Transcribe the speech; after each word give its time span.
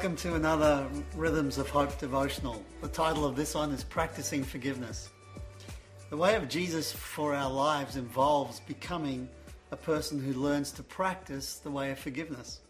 Welcome 0.00 0.16
to 0.16 0.34
another 0.34 0.88
Rhythms 1.14 1.58
of 1.58 1.68
Hope 1.68 1.98
devotional. 1.98 2.64
The 2.80 2.88
title 2.88 3.26
of 3.26 3.36
this 3.36 3.54
one 3.54 3.70
is 3.70 3.84
Practicing 3.84 4.42
Forgiveness. 4.42 5.10
The 6.08 6.16
way 6.16 6.36
of 6.36 6.48
Jesus 6.48 6.90
for 6.90 7.34
our 7.34 7.50
lives 7.50 7.96
involves 7.96 8.60
becoming 8.60 9.28
a 9.70 9.76
person 9.76 10.18
who 10.18 10.32
learns 10.32 10.72
to 10.72 10.82
practice 10.82 11.56
the 11.56 11.70
way 11.70 11.90
of 11.90 11.98
forgiveness. 11.98 12.60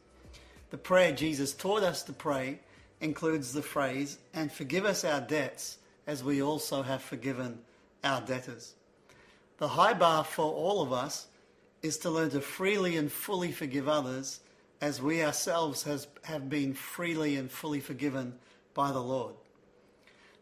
The 0.70 0.76
prayer 0.76 1.12
Jesus 1.12 1.52
taught 1.52 1.84
us 1.84 2.02
to 2.02 2.12
pray 2.12 2.58
includes 3.00 3.52
the 3.52 3.62
phrase, 3.62 4.18
and 4.34 4.50
forgive 4.50 4.84
us 4.84 5.04
our 5.04 5.20
debts 5.20 5.78
as 6.08 6.24
we 6.24 6.42
also 6.42 6.82
have 6.82 7.00
forgiven 7.00 7.60
our 8.02 8.20
debtors. 8.22 8.74
The 9.58 9.68
high 9.68 9.94
bar 9.94 10.24
for 10.24 10.52
all 10.52 10.82
of 10.82 10.92
us 10.92 11.28
is 11.80 11.96
to 11.98 12.10
learn 12.10 12.30
to 12.30 12.40
freely 12.40 12.96
and 12.96 13.10
fully 13.10 13.52
forgive 13.52 13.88
others 13.88 14.40
as 14.80 15.00
we 15.02 15.22
ourselves 15.22 15.82
has, 15.84 16.06
have 16.24 16.48
been 16.48 16.74
freely 16.74 17.36
and 17.36 17.50
fully 17.50 17.80
forgiven 17.80 18.34
by 18.74 18.92
the 18.92 19.02
Lord. 19.02 19.34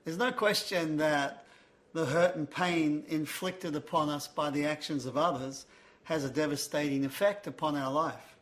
There's 0.05 0.19
no 0.19 0.33
question 0.33 0.99
that 0.99 1.45
the 1.93 2.07
hurt 2.07 2.37
and 2.37 2.49
pain 2.49 3.05
inflicted 3.09 3.75
upon 3.75 4.09
us 4.09 4.29
by 4.29 4.51
the 4.51 4.65
actions 4.65 5.07
of 5.07 5.17
others 5.17 5.67
has 6.05 6.25
a 6.25 6.31
devastating 6.31 7.05
effect 7.05 7.47
upon 7.47 7.77
our 7.77 7.93
life. 7.93 8.37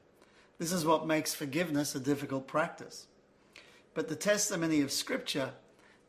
This 0.59 0.73
is 0.73 0.85
what 0.85 1.07
makes 1.07 1.35
forgiveness 1.35 1.95
a 1.95 2.01
difficult 2.01 2.47
practice. 2.47 3.07
But 3.95 4.09
the 4.09 4.17
testimony 4.17 4.83
of 4.83 4.93
Scripture 4.93 5.51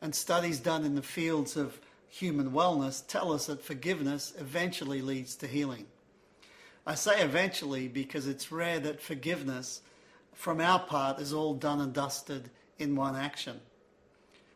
and 0.02 0.14
studies 0.14 0.60
done 0.60 0.84
in 0.84 0.96
the 0.96 1.02
fields 1.02 1.58
of 1.58 1.80
human 2.10 2.52
wellness 2.52 3.06
tell 3.08 3.32
us 3.32 3.48
that 3.48 3.64
forgiveness 3.64 4.34
eventually 4.38 5.02
leads 5.02 5.36
to 5.38 5.48
healing. 5.48 5.88
I 6.88 6.96
say 6.96 7.22
eventually 7.22 7.90
because 7.90 8.28
it's 8.28 8.50
rare 8.50 8.80
that 8.80 9.02
forgiveness 9.02 9.82
from 10.34 10.62
our 10.62 10.80
part 10.80 11.20
is 11.20 11.34
all 11.34 11.54
done 11.54 11.82
and 11.82 11.92
dusted 11.92 12.50
in 12.80 12.96
one 12.96 13.14
action. 13.14 13.60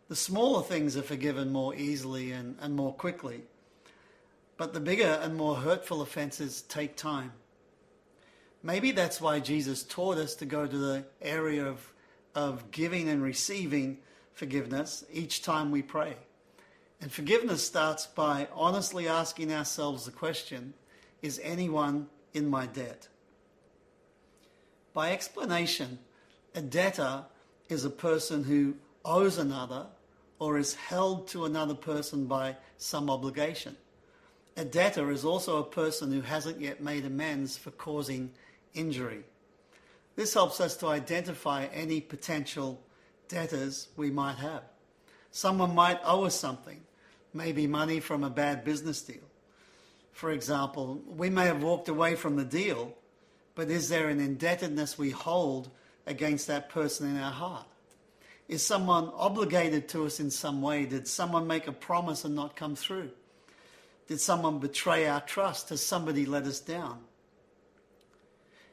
The 0.08 0.16
smaller 0.16 0.64
things 0.64 0.96
are 0.96 1.02
forgiven 1.02 1.52
more 1.52 1.76
easily 1.76 2.32
and, 2.32 2.56
and 2.62 2.74
more 2.74 2.94
quickly, 2.94 3.42
but 4.56 4.74
the 4.74 4.80
bigger 4.80 5.20
and 5.22 5.36
more 5.36 5.56
hurtful 5.58 6.02
offences 6.02 6.62
take 6.62 6.96
time. 6.96 7.34
Maybe 8.64 8.92
that's 8.92 9.20
why 9.20 9.42
Jesus 9.42 9.84
taught 9.84 10.18
us 10.18 10.34
to 10.36 10.46
go 10.46 10.66
to 10.66 10.78
the 10.78 11.04
area 11.22 11.66
of, 11.66 11.94
of 12.34 12.72
giving 12.72 13.10
and 13.10 13.22
receiving 13.22 13.98
forgiveness 14.34 15.04
each 15.12 15.42
time 15.42 15.70
we 15.70 15.82
pray. 15.82 16.16
And 17.02 17.12
forgiveness 17.12 17.68
starts 17.68 18.06
by 18.08 18.48
honestly 18.54 19.10
asking 19.10 19.52
ourselves 19.52 20.06
the 20.06 20.12
question 20.12 20.76
Is 21.22 21.38
anyone 21.44 22.08
in 22.34 22.50
my 22.50 22.66
debt. 22.66 23.08
By 24.94 25.12
explanation, 25.12 26.00
a 26.56 26.62
debtor 26.62 27.26
is 27.70 27.86
a 27.86 27.90
person 27.90 28.44
who 28.44 28.76
owes 29.06 29.38
another 29.38 29.88
or 30.40 30.58
is 30.58 30.76
held 30.76 31.28
to 31.30 31.46
another 31.46 31.76
person 31.76 32.26
by 32.26 32.58
some 32.78 33.10
obligation. 33.10 33.78
A 34.58 34.66
debtor 34.66 35.12
is 35.12 35.24
also 35.24 35.58
a 35.58 35.64
person 35.64 36.12
who 36.12 36.22
hasn't 36.22 36.60
yet 36.60 36.82
made 36.82 37.06
amends 37.06 37.58
for 37.58 37.72
causing 37.72 38.32
injury. 38.74 39.24
This 40.16 40.34
helps 40.34 40.60
us 40.60 40.76
to 40.78 40.88
identify 40.88 41.66
any 41.66 42.02
potential 42.02 42.82
debtors 43.30 43.88
we 43.96 44.12
might 44.12 44.36
have. 44.36 44.64
Someone 45.32 45.74
might 45.74 46.02
owe 46.04 46.26
us 46.26 46.36
something, 46.36 46.82
maybe 47.34 47.66
money 47.66 48.02
from 48.02 48.26
a 48.26 48.30
bad 48.30 48.66
business 48.66 49.02
deal 49.02 49.31
for 50.14 50.32
example, 50.32 51.02
we 51.08 51.30
may 51.30 51.46
have 51.46 51.64
walked 51.64 51.90
away 51.90 52.16
from 52.16 52.36
the 52.36 52.46
deal, 52.46 52.94
but 53.56 53.70
is 53.70 53.90
there 53.90 54.10
an 54.10 54.20
indebtedness 54.20 54.98
we 54.98 55.12
hold 55.12 55.70
against 56.06 56.48
that 56.48 56.70
person 56.70 57.10
in 57.10 57.22
our 57.22 57.32
heart? 57.32 57.66
Is 58.48 58.66
someone 58.66 59.12
obligated 59.16 59.88
to 59.90 60.06
us 60.06 60.20
in 60.20 60.30
some 60.30 60.62
way? 60.62 60.86
Did 60.86 61.08
someone 61.08 61.48
make 61.48 61.68
a 61.68 61.72
promise 61.72 62.26
and 62.26 62.36
not 62.36 62.56
come 62.56 62.76
through? 62.76 63.12
Did 64.08 64.20
someone 64.20 64.60
betray 64.60 65.08
our 65.08 65.22
trust? 65.22 65.70
Has 65.70 65.82
somebody 65.82 66.26
let 66.26 66.44
us 66.44 66.60
down? 66.60 67.00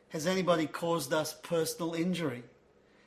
Has 0.09 0.27
anybody 0.27 0.67
caused 0.67 1.13
us 1.13 1.35
personal 1.43 1.95
injury? 1.95 2.43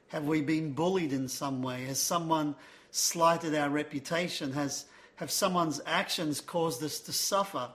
Have 0.09 0.25
we 0.25 0.41
been 0.41 0.71
bullied 0.71 1.13
in 1.13 1.27
some 1.27 1.61
way? 1.61 1.85
Has 1.85 1.99
someone 1.99 2.55
slighted 2.91 3.55
our 3.55 3.69
reputation? 3.69 4.53
Has, 4.53 4.85
have 5.15 5.31
someone's 5.31 5.81
actions 5.85 6.39
caused 6.39 6.83
us 6.83 6.99
to 7.01 7.11
suffer 7.11 7.69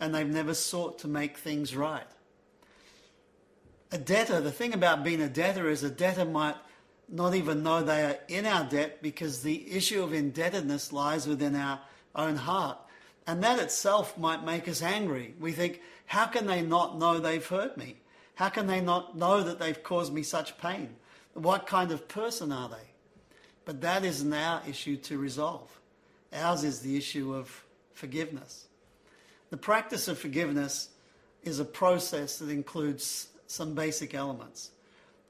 and 0.00 0.14
they've 0.14 0.26
never 0.26 0.54
sought 0.54 0.98
to 1.00 1.08
make 1.08 1.36
things 1.36 1.76
right. 1.76 2.06
A 3.92 3.98
debtor, 3.98 4.40
the 4.40 4.52
thing 4.52 4.72
about 4.72 5.04
being 5.04 5.20
a 5.20 5.28
debtor 5.28 5.68
is 5.68 5.82
a 5.82 5.90
debtor 5.90 6.24
might 6.24 6.56
not 7.08 7.34
even 7.34 7.62
know 7.62 7.82
they 7.82 8.04
are 8.04 8.18
in 8.28 8.46
our 8.46 8.64
debt 8.64 9.02
because 9.02 9.42
the 9.42 9.70
issue 9.70 10.02
of 10.02 10.12
indebtedness 10.12 10.92
lies 10.92 11.26
within 11.26 11.56
our 11.56 11.80
own 12.14 12.36
heart. 12.36 12.78
And 13.26 13.42
that 13.42 13.58
itself 13.58 14.16
might 14.16 14.44
make 14.44 14.68
us 14.68 14.82
angry. 14.82 15.34
We 15.38 15.52
think, 15.52 15.80
how 16.06 16.26
can 16.26 16.46
they 16.46 16.62
not 16.62 16.98
know 16.98 17.18
they've 17.18 17.46
hurt 17.46 17.76
me? 17.76 17.96
How 18.36 18.48
can 18.48 18.66
they 18.66 18.80
not 18.80 19.16
know 19.16 19.42
that 19.42 19.58
they've 19.58 19.82
caused 19.82 20.12
me 20.12 20.22
such 20.22 20.56
pain? 20.58 20.96
What 21.34 21.66
kind 21.66 21.92
of 21.92 22.08
person 22.08 22.52
are 22.52 22.68
they? 22.68 22.76
But 23.64 23.80
that 23.82 24.04
isn't 24.04 24.32
our 24.32 24.62
issue 24.68 24.96
to 24.96 25.18
resolve. 25.18 25.68
Ours 26.32 26.64
is 26.64 26.80
the 26.80 26.96
issue 26.96 27.34
of 27.34 27.64
forgiveness. 27.92 28.66
The 29.50 29.56
practice 29.56 30.08
of 30.08 30.18
forgiveness 30.18 30.88
is 31.42 31.58
a 31.58 31.64
process 31.64 32.38
that 32.38 32.50
includes 32.50 33.28
some 33.46 33.74
basic 33.74 34.14
elements. 34.14 34.70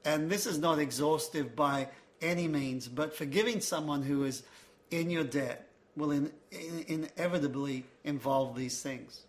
And 0.05 0.29
this 0.29 0.45
is 0.45 0.57
not 0.57 0.79
exhaustive 0.79 1.55
by 1.55 1.87
any 2.21 2.47
means, 2.47 2.87
but 2.87 3.15
forgiving 3.15 3.61
someone 3.61 4.03
who 4.03 4.23
is 4.23 4.43
in 4.91 5.09
your 5.09 5.23
debt 5.23 5.67
will 5.95 6.11
in, 6.11 6.31
in, 6.51 7.09
inevitably 7.17 7.85
involve 8.03 8.55
these 8.55 8.81
things. 8.81 9.21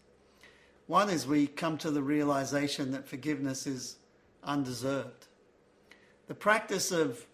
One 0.86 1.08
is 1.08 1.26
we 1.26 1.46
come 1.46 1.78
to 1.78 1.90
the 1.90 2.02
realization 2.02 2.92
that 2.92 3.08
forgiveness 3.08 3.66
is 3.66 3.96
undeserved. 4.44 5.26
The 6.26 6.34
practice 6.34 6.92
of 6.92 7.24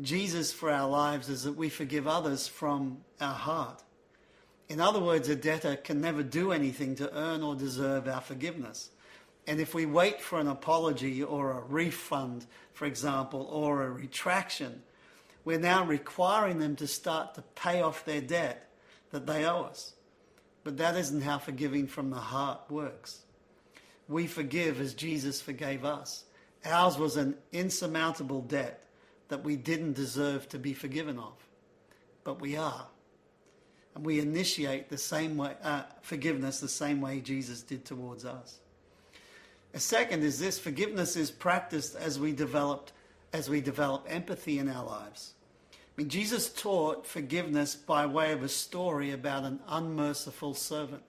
Jesus 0.00 0.52
for 0.52 0.70
our 0.70 0.88
lives 0.88 1.28
is 1.28 1.44
that 1.44 1.56
we 1.56 1.68
forgive 1.68 2.06
others 2.06 2.46
from 2.46 2.98
our 3.20 3.34
heart. 3.34 3.82
In 4.70 4.80
other 4.80 5.00
words, 5.00 5.28
a 5.28 5.34
debtor 5.34 5.74
can 5.74 6.00
never 6.00 6.22
do 6.22 6.52
anything 6.52 6.94
to 6.94 7.12
earn 7.12 7.42
or 7.42 7.56
deserve 7.56 8.06
our 8.06 8.20
forgiveness. 8.20 8.90
And 9.48 9.60
if 9.60 9.74
we 9.74 9.84
wait 9.84 10.20
for 10.20 10.38
an 10.38 10.46
apology 10.46 11.24
or 11.24 11.50
a 11.50 11.60
refund, 11.60 12.46
for 12.72 12.84
example, 12.84 13.48
or 13.50 13.82
a 13.82 13.90
retraction, 13.90 14.80
we're 15.44 15.58
now 15.58 15.84
requiring 15.84 16.60
them 16.60 16.76
to 16.76 16.86
start 16.86 17.34
to 17.34 17.42
pay 17.56 17.82
off 17.82 18.04
their 18.04 18.20
debt 18.20 18.70
that 19.10 19.26
they 19.26 19.44
owe 19.44 19.62
us. 19.62 19.94
But 20.62 20.76
that 20.76 20.96
isn't 20.96 21.22
how 21.22 21.38
forgiving 21.38 21.88
from 21.88 22.10
the 22.10 22.16
heart 22.16 22.60
works. 22.70 23.22
We 24.06 24.28
forgive 24.28 24.80
as 24.80 24.94
Jesus 24.94 25.42
forgave 25.42 25.84
us. 25.84 26.26
Ours 26.64 26.96
was 26.96 27.16
an 27.16 27.34
insurmountable 27.50 28.42
debt 28.42 28.84
that 29.30 29.42
we 29.42 29.56
didn't 29.56 29.94
deserve 29.94 30.48
to 30.50 30.60
be 30.60 30.74
forgiven 30.74 31.18
of, 31.18 31.34
but 32.22 32.40
we 32.40 32.56
are 32.56 32.86
and 33.94 34.04
we 34.04 34.20
initiate 34.20 34.88
the 34.88 34.98
same 34.98 35.36
way 35.36 35.54
uh, 35.62 35.82
forgiveness 36.02 36.60
the 36.60 36.68
same 36.68 37.00
way 37.00 37.20
Jesus 37.20 37.62
did 37.62 37.84
towards 37.84 38.24
us. 38.24 38.58
A 39.74 39.80
second 39.80 40.22
is 40.22 40.38
this: 40.38 40.58
forgiveness 40.58 41.16
is 41.16 41.30
practiced 41.30 41.96
as 41.96 42.18
we 42.18 42.32
developed 42.32 42.92
as 43.32 43.48
we 43.48 43.60
develop 43.60 44.06
empathy 44.08 44.58
in 44.58 44.68
our 44.68 44.84
lives. 44.84 45.34
I 45.72 45.76
mean, 45.96 46.08
Jesus 46.08 46.52
taught 46.52 47.06
forgiveness 47.06 47.74
by 47.74 48.06
way 48.06 48.32
of 48.32 48.42
a 48.42 48.48
story 48.48 49.12
about 49.12 49.44
an 49.44 49.60
unmerciful 49.68 50.54
servant. 50.54 51.02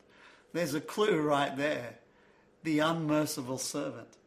There's 0.53 0.73
a 0.73 0.81
clue 0.81 1.21
right 1.21 1.55
there: 1.55 1.95
the 2.63 2.79
unmerciful 2.79 3.57
servant. 3.57 4.17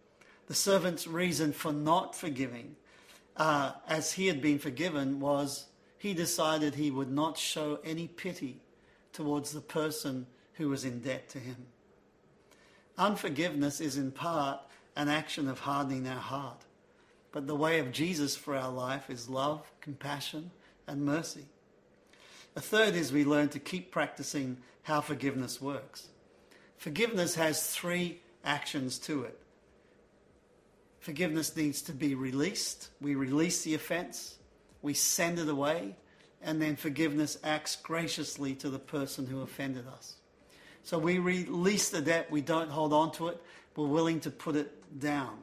The 0.46 0.54
servant's 0.54 1.06
reason 1.06 1.52
for 1.52 1.72
not 1.72 2.14
forgiving, 2.14 2.76
uh, 3.36 3.72
as 3.88 4.12
he 4.12 4.26
had 4.26 4.42
been 4.42 4.58
forgiven, 4.58 5.18
was 5.18 5.66
he 6.04 6.12
decided 6.12 6.74
he 6.74 6.90
would 6.90 7.10
not 7.10 7.38
show 7.38 7.78
any 7.82 8.06
pity 8.06 8.60
towards 9.14 9.52
the 9.52 9.60
person 9.62 10.26
who 10.52 10.68
was 10.68 10.84
in 10.84 11.00
debt 11.00 11.30
to 11.30 11.38
him. 11.38 11.56
Unforgiveness 12.98 13.80
is 13.80 13.96
in 13.96 14.10
part 14.10 14.60
an 14.96 15.08
action 15.08 15.48
of 15.48 15.60
hardening 15.60 16.06
our 16.06 16.20
heart, 16.20 16.60
but 17.32 17.46
the 17.46 17.56
way 17.56 17.78
of 17.78 17.90
Jesus 17.90 18.36
for 18.36 18.54
our 18.54 18.70
life 18.70 19.08
is 19.08 19.30
love, 19.30 19.66
compassion, 19.80 20.50
and 20.86 21.06
mercy. 21.06 21.46
A 22.54 22.60
third 22.60 22.94
is 22.94 23.10
we 23.10 23.24
learn 23.24 23.48
to 23.48 23.58
keep 23.58 23.90
practicing 23.90 24.58
how 24.82 25.00
forgiveness 25.00 25.58
works. 25.58 26.08
Forgiveness 26.76 27.34
has 27.36 27.70
three 27.70 28.20
actions 28.44 28.98
to 28.98 29.22
it. 29.22 29.38
Forgiveness 31.00 31.56
needs 31.56 31.80
to 31.80 31.92
be 31.92 32.14
released. 32.14 32.90
We 33.00 33.14
release 33.14 33.62
the 33.62 33.74
offense 33.74 34.36
we 34.84 34.92
send 34.92 35.38
it 35.38 35.48
away, 35.48 35.96
and 36.42 36.60
then 36.60 36.76
forgiveness 36.76 37.38
acts 37.42 37.74
graciously 37.74 38.54
to 38.56 38.68
the 38.68 38.78
person 38.78 39.26
who 39.26 39.40
offended 39.40 39.86
us. 39.88 40.16
So 40.82 40.98
we 40.98 41.18
release 41.18 41.88
the 41.88 42.02
debt, 42.02 42.30
we 42.30 42.42
don't 42.42 42.70
hold 42.70 42.92
on 42.92 43.10
to 43.12 43.28
it, 43.28 43.42
we're 43.74 43.86
willing 43.86 44.20
to 44.20 44.30
put 44.30 44.54
it 44.54 45.00
down. 45.00 45.38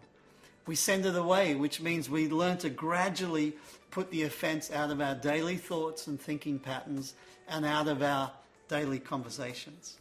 We 0.68 0.76
send 0.76 1.08
it 1.08 1.16
away, 1.16 1.56
which 1.56 1.82
means 1.82 2.08
we 2.08 2.30
learn 2.30 2.60
to 2.60 2.70
gradually 2.70 3.54
put 3.90 4.12
the 4.12 4.24
offense 4.24 4.72
out 4.72 4.92
of 4.92 5.02
our 5.02 5.16
daily 5.16 5.58
thoughts 5.58 6.06
and 6.06 6.22
thinking 6.22 6.60
patterns 6.60 7.16
and 7.50 7.66
out 7.66 7.88
of 7.88 8.04
our 8.04 8.32
daily 8.68 9.00
conversations. 9.00 9.98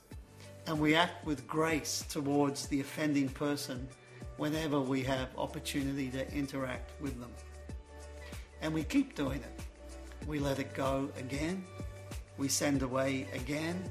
And 0.67 0.79
we 0.79 0.95
act 0.95 1.25
with 1.25 1.49
grace 1.49 2.05
towards 2.11 2.67
the 2.67 2.81
offending 2.81 3.31
person 3.31 3.89
whenever 4.37 4.79
we 4.79 5.03
have 5.05 5.29
opportunity 5.39 6.11
to 6.11 6.31
interact 6.35 7.01
with 7.01 7.19
them. 7.19 7.31
And 8.63 8.75
we 8.75 8.85
keep 8.85 9.15
doing 9.15 9.41
it. 9.41 9.61
We 10.27 10.39
let 10.39 10.59
it 10.59 10.75
go 10.75 11.11
again, 11.19 11.65
we 12.37 12.49
send 12.49 12.83
away 12.83 13.27
again, 13.33 13.83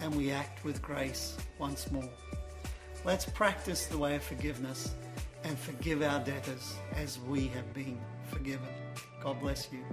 and 0.00 0.14
we 0.14 0.30
act 0.30 0.64
with 0.64 0.80
grace 0.80 1.36
once 1.58 1.90
more. 1.90 2.08
Let's 3.04 3.26
practice 3.26 3.86
the 3.86 3.98
way 3.98 4.16
of 4.16 4.22
forgiveness 4.22 4.94
and 5.44 5.58
forgive 5.58 6.02
our 6.02 6.20
debtors 6.20 6.74
as 6.94 7.18
we 7.20 7.48
have 7.48 7.72
been 7.74 7.98
forgiven. 8.28 8.68
God 9.22 9.40
bless 9.40 9.68
you. 9.72 9.84